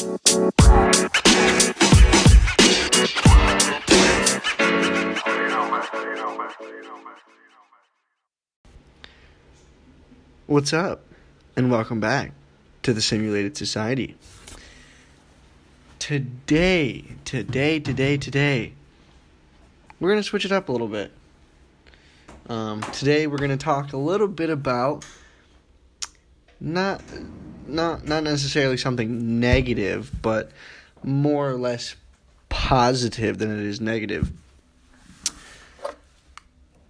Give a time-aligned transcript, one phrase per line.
[0.00, 0.24] What's
[10.72, 11.02] up?
[11.54, 12.32] And welcome back
[12.82, 14.16] to the Simulated Society.
[15.98, 18.72] Today, today, today, today,
[19.98, 21.12] we're going to switch it up a little bit.
[22.48, 25.04] Um, today, we're going to talk a little bit about
[26.58, 27.02] not,
[27.66, 30.50] not, not necessarily something negative, but
[31.02, 31.96] more or less
[32.48, 34.30] positive than it is negative.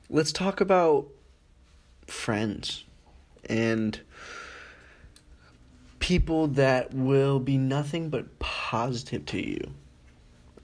[0.09, 1.07] Let's talk about
[2.07, 2.85] friends
[3.49, 4.01] and
[5.99, 9.61] people that will be nothing but positive to you.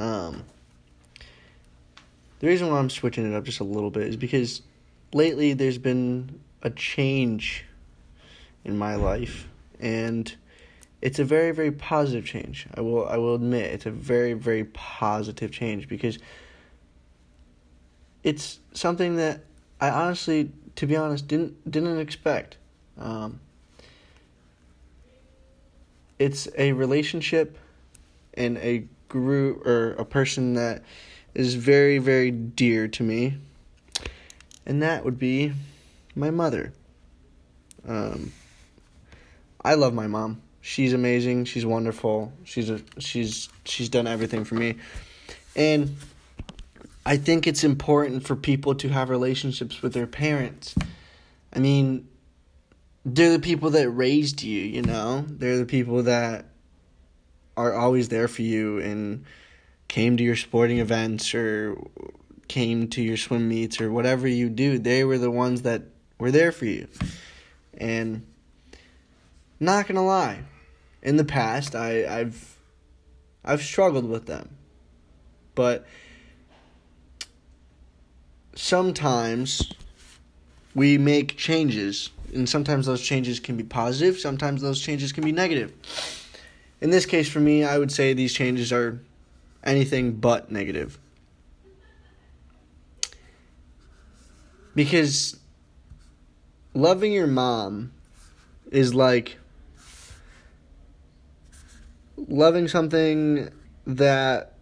[0.00, 0.42] Um,
[2.40, 4.62] the reason why I'm switching it up just a little bit is because
[5.12, 7.64] lately there's been a change
[8.64, 9.48] in my life,
[9.80, 10.34] and
[11.02, 12.66] it's a very very positive change.
[12.74, 16.18] I will I will admit it's a very very positive change because
[18.22, 19.40] it's something that
[19.80, 22.56] I honestly, to be honest, didn't didn't expect.
[22.98, 23.40] Um,
[26.18, 27.58] it's a relationship
[28.34, 30.82] and a group or a person that
[31.34, 33.34] is very, very dear to me,
[34.64, 35.52] and that would be
[36.14, 36.72] my mother.
[37.86, 38.32] Um,
[39.66, 40.42] I love my mom.
[40.60, 41.44] She's amazing.
[41.46, 42.32] She's wonderful.
[42.44, 44.76] She's a she's she's done everything for me,
[45.56, 45.96] and
[47.04, 50.76] I think it's important for people to have relationships with their parents.
[51.52, 52.06] I mean,
[53.04, 55.24] they're the people that raised you, you know?
[55.28, 56.46] They're the people that
[57.56, 59.24] are always there for you and
[59.88, 61.76] came to your sporting events or
[62.48, 64.78] came to your swim meets or whatever you do.
[64.78, 65.82] They were the ones that
[66.18, 66.88] were there for you.
[67.78, 68.26] And
[69.58, 70.40] not gonna lie,
[71.02, 72.56] in the past I, I've
[73.44, 74.50] I've struggled with them.
[75.54, 75.86] But
[78.54, 79.72] sometimes
[80.74, 85.32] we make changes and sometimes those changes can be positive, sometimes those changes can be
[85.32, 85.72] negative.
[86.80, 89.00] In this case, for me, I would say these changes are
[89.64, 90.98] anything but negative.
[94.74, 95.38] Because
[96.74, 97.92] loving your mom
[98.70, 99.38] is like
[102.28, 103.50] loving something
[103.86, 104.54] that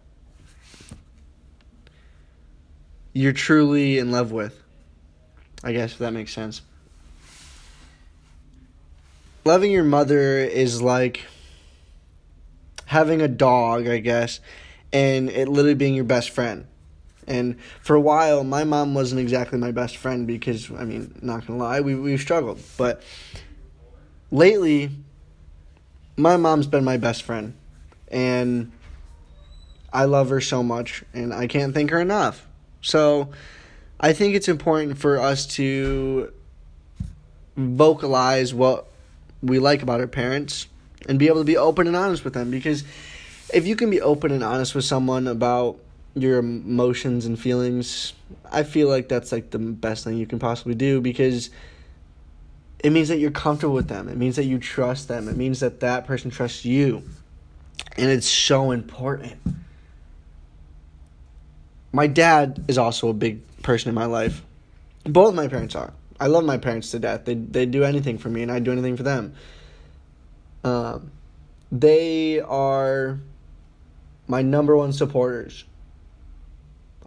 [3.13, 4.61] you're truly in love with.
[5.63, 6.61] I guess if that makes sense
[9.45, 11.25] loving your mother is like
[12.85, 14.41] having a dog, I guess,
[14.91, 16.65] and it literally being your best friend.
[17.27, 21.47] And for a while, my mom wasn't exactly my best friend because, I mean, not
[21.47, 22.59] gonna lie, we we've struggled.
[22.77, 23.01] But
[24.31, 24.91] lately,
[26.17, 27.55] my mom's been my best friend,
[28.07, 28.71] and
[29.91, 32.47] I love her so much, and I can't thank her enough.
[32.81, 33.29] So,
[33.99, 36.31] I think it's important for us to
[37.55, 38.87] vocalize what
[39.41, 40.67] we like about our parents
[41.07, 42.83] and be able to be open and honest with them because
[43.53, 45.77] if you can be open and honest with someone about
[46.15, 48.13] your emotions and feelings,
[48.51, 51.49] I feel like that's like the best thing you can possibly do because
[52.85, 54.07] it means that you're comfortable with them.
[54.07, 55.27] It means that you trust them.
[55.27, 57.01] It means that that person trusts you.
[57.97, 59.37] And it's so important.
[61.91, 64.43] My dad is also a big person in my life.
[65.03, 65.93] Both my parents are.
[66.19, 67.25] I love my parents to death.
[67.25, 69.33] They they do anything for me, and I do anything for them.
[70.63, 71.09] Um,
[71.71, 73.19] they are
[74.27, 75.63] my number one supporters.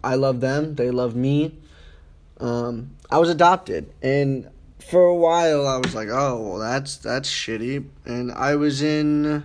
[0.03, 0.75] I love them.
[0.75, 1.55] They love me.
[2.41, 7.29] Um, I was adopted, and for a while I was like, "Oh, well, that's that's
[7.29, 9.43] shitty," and I was in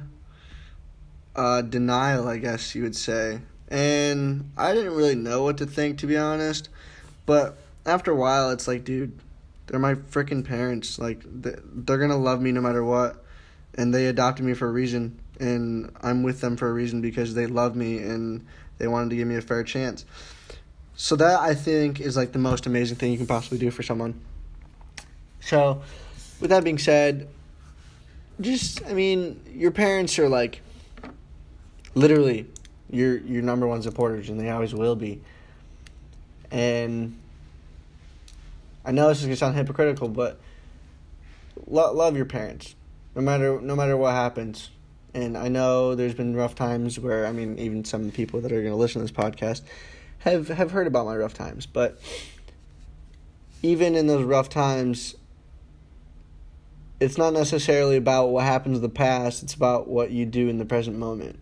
[1.37, 5.99] uh, denial, I guess you would say, and I didn't really know what to think,
[5.99, 6.69] to be honest.
[7.27, 9.19] But after a while, it's like, dude,
[9.67, 10.99] they're my freaking parents.
[10.99, 13.22] Like they're gonna love me no matter what,
[13.75, 17.34] and they adopted me for a reason, and I'm with them for a reason because
[17.34, 18.47] they love me and
[18.78, 20.04] they wanted to give me a fair chance.
[20.97, 23.83] So that I think is like the most amazing thing you can possibly do for
[23.83, 24.21] someone.
[25.44, 25.82] So,
[26.41, 27.28] with that being said,
[28.41, 30.62] just I mean, your parents are like
[31.94, 32.46] literally
[32.91, 35.20] your your number one supporters, and they always will be.
[36.50, 37.18] And
[38.84, 40.41] I know this is gonna sound hypocritical, but
[41.66, 42.74] lo- love your parents,
[43.14, 44.70] no matter no matter what happens.
[45.12, 48.62] And I know there's been rough times where I mean, even some people that are
[48.62, 49.60] gonna listen to this podcast
[50.20, 52.00] have have heard about my rough times, but
[53.62, 55.14] even in those rough times,
[57.00, 60.58] it's not necessarily about what happens in the past, it's about what you do in
[60.58, 61.38] the present moment.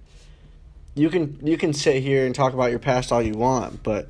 [0.95, 4.09] You can you can sit here and talk about your past all you want, but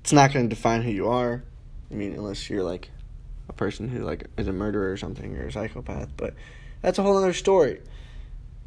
[0.00, 1.42] it's not going to define who you are.
[1.90, 2.90] I mean, unless you're like
[3.48, 6.34] a person who like is a murderer or something or a psychopath, but
[6.82, 7.80] that's a whole other story.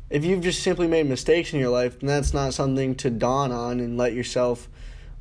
[0.09, 3.51] If you've just simply made mistakes in your life, then that's not something to dawn
[3.51, 4.67] on and let yourself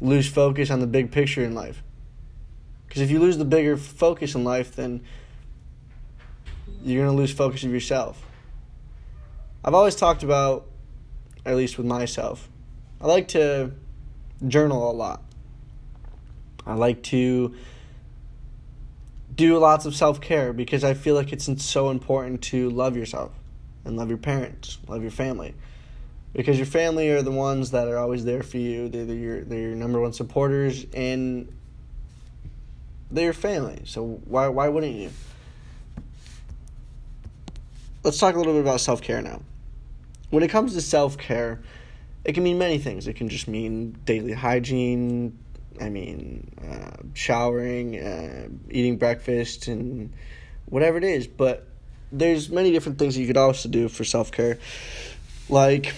[0.00, 1.82] lose focus on the big picture in life.
[2.88, 5.02] Because if you lose the bigger focus in life, then
[6.85, 8.25] you're going to lose focus of yourself.
[9.65, 10.67] I've always talked about,
[11.44, 12.49] at least with myself,
[13.00, 13.73] I like to
[14.47, 15.23] journal a lot.
[16.67, 17.55] I like to
[19.35, 23.32] do lots of self care because I feel like it's so important to love yourself
[23.85, 25.55] and love your parents, love your family.
[26.32, 28.88] Because your family are the ones that are always there for you.
[28.88, 31.53] They're your they're your number one supporters and
[33.11, 33.82] they're your family.
[33.85, 35.11] So why why wouldn't you?
[38.02, 39.43] Let's talk a little bit about self care now.
[40.31, 41.61] When it comes to self care,
[42.25, 43.06] it can mean many things.
[43.06, 45.38] It can just mean daily hygiene,
[45.81, 50.12] I mean, uh, showering, uh, eating breakfast, and
[50.64, 51.26] whatever it is.
[51.26, 51.67] But
[52.11, 54.58] there's many different things you could also do for self care,
[55.50, 55.94] like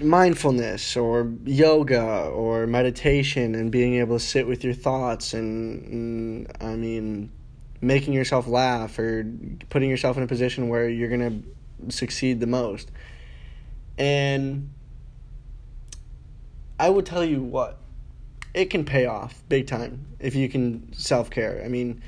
[0.00, 6.56] mindfulness or yoga or meditation and being able to sit with your thoughts and, and
[6.62, 7.30] I mean
[7.82, 9.26] making yourself laugh or
[9.68, 11.44] putting yourself in a position where you're going
[11.88, 12.90] to succeed the most.
[13.98, 14.70] And
[16.78, 17.78] I would tell you what
[18.54, 21.60] it can pay off big time if you can self care.
[21.64, 22.02] I mean,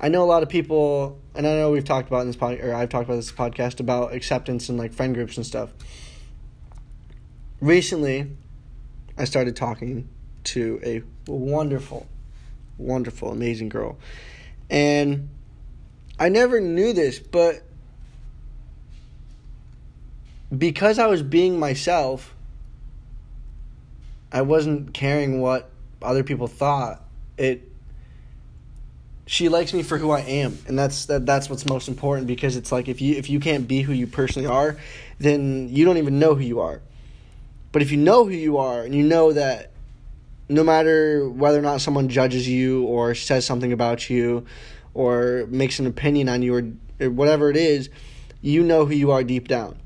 [0.00, 2.64] I know a lot of people, and I know we've talked about in this podcast,
[2.64, 5.70] or I've talked about this podcast about acceptance and like friend groups and stuff.
[7.60, 8.30] Recently,
[9.18, 10.08] I started talking
[10.44, 12.06] to a wonderful,
[12.78, 13.98] wonderful, amazing girl,
[14.70, 15.28] and
[16.18, 17.62] I never knew this, but
[20.56, 22.34] because I was being myself,
[24.32, 25.70] I wasn't caring what
[26.00, 27.02] other people thought.
[27.36, 27.66] It
[29.26, 32.56] she likes me for who I am, and that's that, that's what's most important because
[32.56, 34.76] it's like if you if you can't be who you personally are,
[35.18, 36.80] then you don't even know who you are.
[37.72, 39.70] But if you know who you are and you know that
[40.50, 44.44] no matter whether or not someone judges you or says something about you
[44.94, 46.62] or makes an opinion on you or,
[47.00, 47.88] or whatever it is,
[48.42, 49.78] you know who you are deep down.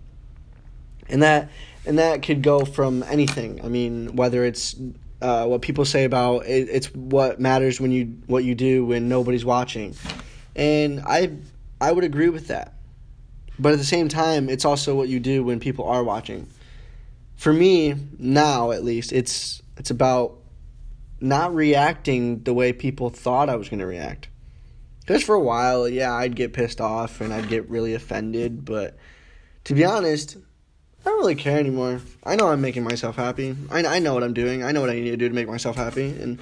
[1.09, 1.51] And that
[1.87, 3.63] and that could go from anything.
[3.63, 4.75] I mean, whether it's
[5.21, 9.07] uh, what people say about it, it's what matters when you what you do when
[9.07, 9.95] nobody's watching,
[10.57, 11.33] and I
[11.79, 12.73] I would agree with that.
[13.59, 16.49] But at the same time, it's also what you do when people are watching.
[17.37, 20.39] For me now, at least, it's it's about
[21.25, 24.29] not reacting the way people thought I was going to react.
[25.01, 28.97] Because for a while, yeah, I'd get pissed off and I'd get really offended, but
[29.65, 30.37] to be honest,
[31.01, 32.01] I don't really care anymore.
[32.25, 33.57] I know I'm making myself happy.
[33.71, 34.63] I, I know what I'm doing.
[34.63, 36.09] I know what I need to do to make myself happy.
[36.09, 36.39] And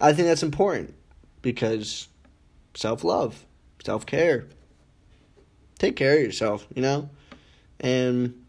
[0.00, 0.94] I think that's important
[1.42, 2.08] because
[2.74, 3.44] self love,
[3.84, 4.46] self care.
[5.78, 7.08] Take care of yourself, you know?
[7.80, 8.44] And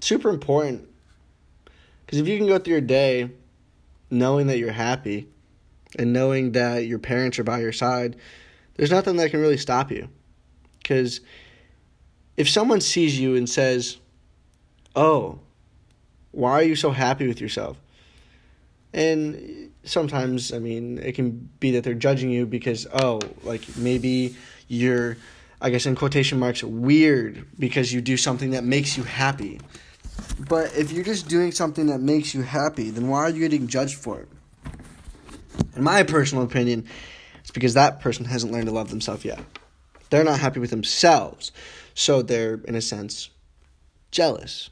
[0.00, 0.88] super important.
[2.04, 3.30] Because if you can go through your day
[4.10, 5.28] knowing that you're happy
[5.98, 8.16] and knowing that your parents are by your side,
[8.74, 10.08] there's nothing that can really stop you.
[10.78, 11.20] Because
[12.36, 13.98] if someone sees you and says,
[14.94, 15.40] oh,
[16.30, 17.76] why are you so happy with yourself?
[18.92, 24.36] And sometimes, I mean, it can be that they're judging you because, oh, like maybe
[24.68, 25.16] you're,
[25.60, 29.60] I guess in quotation marks, weird because you do something that makes you happy.
[30.48, 33.66] But if you're just doing something that makes you happy, then why are you getting
[33.66, 34.28] judged for it?
[35.76, 36.86] In my personal opinion,
[37.40, 39.40] it's because that person hasn't learned to love themselves yet.
[40.10, 41.52] They're not happy with themselves.
[41.94, 43.30] So they're, in a sense,
[44.10, 44.70] jealous.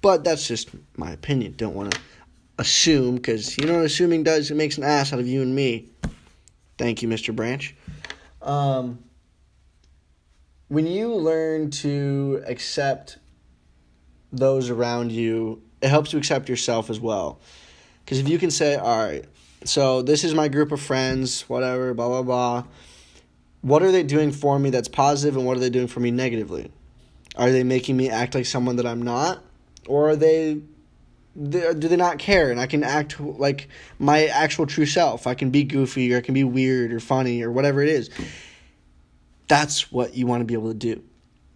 [0.00, 1.54] But that's just my opinion.
[1.56, 2.00] Don't want to
[2.58, 4.50] assume because you know what assuming does?
[4.50, 5.88] It makes an ass out of you and me.
[6.76, 7.34] Thank you, Mr.
[7.34, 7.74] Branch.
[8.42, 9.02] Um,
[10.68, 13.18] when you learn to accept
[14.32, 17.40] those around you, it helps you accept yourself as well.
[18.04, 19.24] Because if you can say, all right,
[19.64, 22.64] so this is my group of friends, whatever, blah, blah, blah.
[23.60, 26.10] What are they doing for me that's positive and what are they doing for me
[26.10, 26.70] negatively?
[27.36, 29.42] Are they making me act like someone that I'm not?
[29.88, 30.60] or are they
[31.34, 33.68] do they not care and I can act like
[34.00, 35.26] my actual true self.
[35.26, 38.10] I can be goofy or I can be weird or funny or whatever it is.
[39.46, 41.02] That's what you want to be able to do.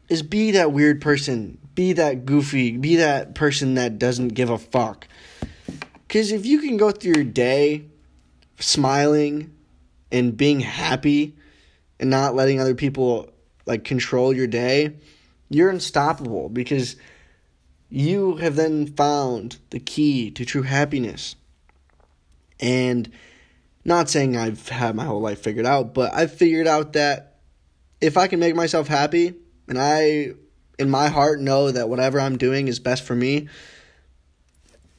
[0.08, 4.58] Is be that weird person, be that goofy, be that person that doesn't give a
[4.58, 5.06] fuck.
[6.08, 7.84] Cuz if you can go through your day
[8.58, 9.52] smiling
[10.10, 11.34] and being happy
[11.98, 13.30] and not letting other people
[13.66, 14.94] like control your day,
[15.48, 16.96] you're unstoppable because
[17.88, 21.36] you have then found the key to true happiness.
[22.58, 23.10] And
[23.84, 27.40] not saying I've had my whole life figured out, but I've figured out that
[28.00, 29.34] if I can make myself happy
[29.68, 30.32] and I
[30.82, 33.48] in my heart know that whatever I'm doing is best for me,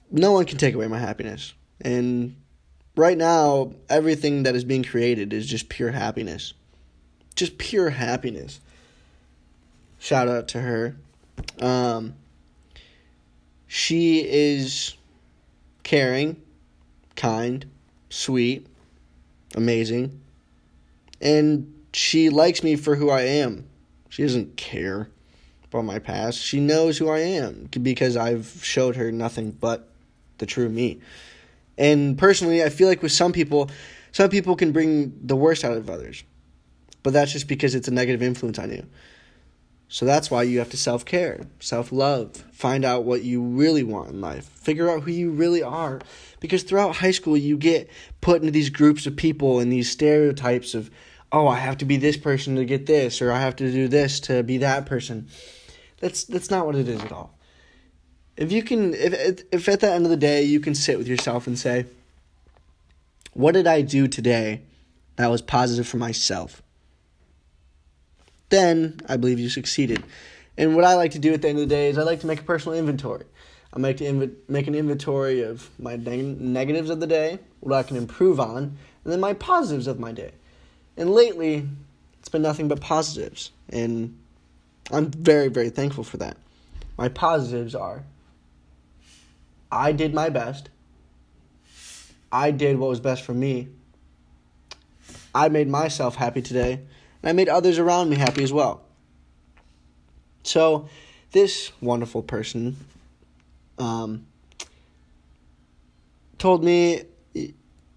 [0.09, 1.53] no one can take away my happiness.
[1.81, 2.35] And
[2.95, 6.53] right now, everything that is being created is just pure happiness.
[7.35, 8.59] Just pure happiness.
[9.99, 10.95] Shout out to her.
[11.59, 12.15] Um,
[13.67, 14.95] she is
[15.83, 16.41] caring,
[17.15, 17.65] kind,
[18.09, 18.67] sweet,
[19.55, 20.21] amazing,
[21.21, 23.67] and she likes me for who I am.
[24.09, 25.09] She doesn't care
[25.73, 26.39] about my past.
[26.39, 29.89] She knows who I am because I've showed her nothing but
[30.37, 30.99] the true me.
[31.77, 33.69] And personally, I feel like with some people,
[34.11, 36.23] some people can bring the worst out of others.
[37.01, 38.85] But that's just because it's a negative influence on you.
[39.89, 43.83] So that's why you have to self care, self love, find out what you really
[43.83, 45.99] want in life, figure out who you really are.
[46.39, 47.89] Because throughout high school, you get
[48.19, 50.89] put into these groups of people and these stereotypes of,
[51.31, 53.87] oh, I have to be this person to get this, or I have to do
[53.87, 55.27] this to be that person.
[56.03, 57.29] That's that's not what it is at all.
[58.35, 61.07] If you can, if if at the end of the day you can sit with
[61.07, 61.85] yourself and say,
[63.33, 64.61] what did I do today
[65.15, 66.61] that was positive for myself?
[68.53, 70.03] then I believe you succeeded.
[70.59, 72.19] And what I like to do at the end of the day is I like
[72.19, 73.25] to make a personal inventory.
[73.73, 77.75] I make to inv- make an inventory of my neg- negatives of the day, what
[77.75, 80.33] I can improve on, and then my positives of my day.
[80.95, 81.67] And lately,
[82.19, 84.19] it's been nothing but positives, and
[84.91, 86.37] I'm very very thankful for that.
[86.97, 88.03] My positives are
[89.71, 90.69] I did my best.
[92.31, 93.69] I did what was best for me.
[95.33, 98.81] I made myself happy today and I made others around me happy as well.
[100.43, 100.89] So,
[101.31, 102.75] this wonderful person
[103.79, 104.27] um,
[106.37, 107.03] told me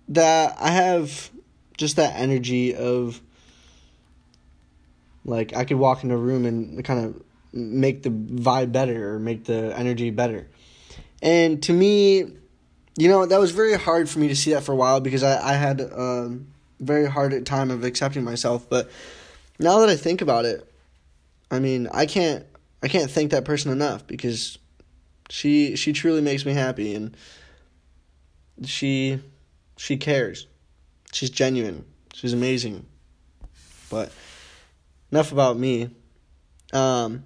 [0.09, 1.31] that I have
[1.77, 3.21] just that energy of
[5.27, 9.19] like I could walk in a room and kind of make the vibe better or
[9.19, 10.49] make the energy better.
[11.21, 12.19] And to me,
[12.97, 15.23] you know, that was very hard for me to see that for a while because
[15.23, 16.49] I, I had um,
[16.81, 18.69] very hard time of accepting myself.
[18.69, 18.91] But
[19.59, 20.73] now that I think about it,
[21.51, 22.47] I mean, I can't
[22.83, 24.59] I can't thank that person enough because
[25.29, 27.17] she she truly makes me happy and
[28.65, 29.21] she
[29.77, 30.47] she cares.
[31.13, 31.85] She's genuine.
[32.15, 32.87] She's amazing.
[33.91, 34.11] But
[35.11, 35.91] enough about me.
[36.73, 37.25] Um,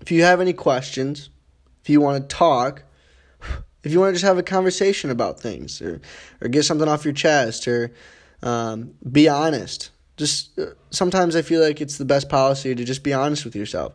[0.00, 1.30] if you have any questions,
[1.82, 2.84] if you want to talk,
[3.82, 6.00] if you want to just have a conversation about things or
[6.40, 7.92] or get something off your chest or
[8.42, 9.90] um, be honest.
[10.16, 13.56] Just uh, sometimes I feel like it's the best policy to just be honest with
[13.56, 13.94] yourself.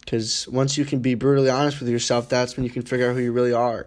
[0.00, 3.14] Because once you can be brutally honest with yourself, that's when you can figure out
[3.14, 3.86] who you really are.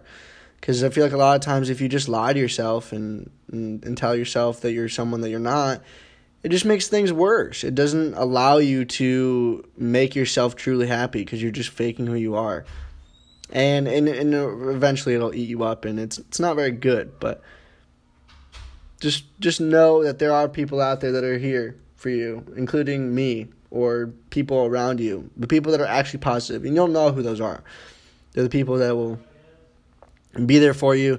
[0.60, 3.30] Because I feel like a lot of times if you just lie to yourself and,
[3.52, 5.82] and, and tell yourself that you're someone that you're not,
[6.46, 7.64] it just makes things worse.
[7.64, 12.36] It doesn't allow you to make yourself truly happy because you're just faking who you
[12.36, 12.64] are.
[13.50, 17.42] And, and and eventually it'll eat you up and it's it's not very good, but
[19.00, 23.12] just just know that there are people out there that are here for you, including
[23.12, 27.22] me or people around you, the people that are actually positive, and you'll know who
[27.22, 27.64] those are.
[28.34, 29.18] They're the people that will
[30.46, 31.18] be there for you,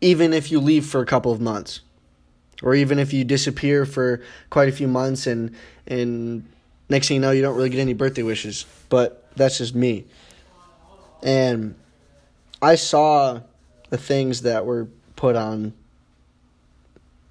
[0.00, 1.80] even if you leave for a couple of months,
[2.62, 5.54] or even if you disappear for quite a few months, and
[5.86, 6.44] and
[6.88, 8.64] next thing you know, you don't really get any birthday wishes.
[8.88, 10.04] But that's just me.
[11.22, 11.74] And
[12.60, 13.40] I saw
[13.90, 15.72] the things that were put on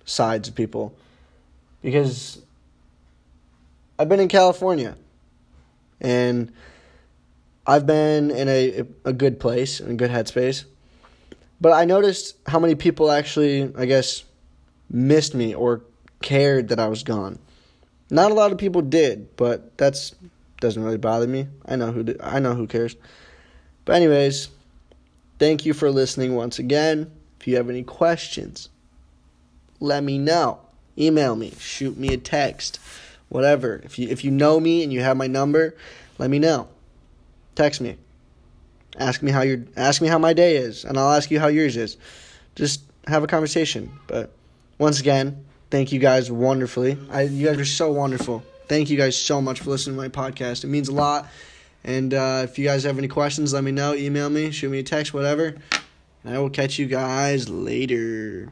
[0.05, 0.95] sides of people
[1.81, 2.39] because
[3.99, 4.95] I've been in California
[5.99, 6.51] and
[7.65, 10.65] I've been in a, a good place, in a good headspace.
[11.59, 14.23] But I noticed how many people actually, I guess,
[14.89, 15.81] missed me or
[16.21, 17.39] cared that I was gone.
[18.09, 20.15] Not a lot of people did, but that's
[20.59, 21.47] doesn't really bother me.
[21.65, 22.95] I know who I know who cares.
[23.85, 24.49] But anyways,
[25.39, 27.11] thank you for listening once again.
[27.39, 28.69] If you have any questions,
[29.79, 30.59] let me know.
[30.97, 32.79] Email me, shoot me a text
[33.29, 33.81] whatever.
[33.83, 35.75] If you if you know me and you have my number,
[36.17, 36.67] let me know.
[37.55, 37.97] Text me.
[38.97, 41.47] Ask me how your ask me how my day is, and I'll ask you how
[41.47, 41.97] yours is.
[42.55, 43.91] Just have a conversation.
[44.07, 44.31] But
[44.77, 46.97] once again, thank you guys wonderfully.
[47.09, 48.43] I you guys are so wonderful.
[48.67, 50.63] Thank you guys so much for listening to my podcast.
[50.63, 51.27] It means a lot.
[51.83, 53.93] And uh, if you guys have any questions, let me know.
[53.93, 55.55] Email me, shoot me a text, whatever.
[56.23, 58.51] And I will catch you guys later.